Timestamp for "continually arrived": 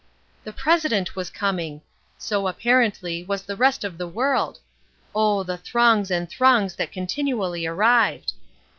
6.91-8.33